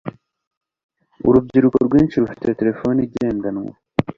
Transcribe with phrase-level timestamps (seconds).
[1.27, 3.71] urubyiruko rwinshi rufite terefone igendanwa